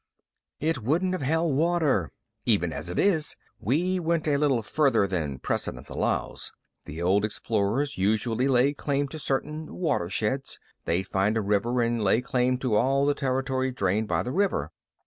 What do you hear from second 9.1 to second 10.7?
certain watersheds.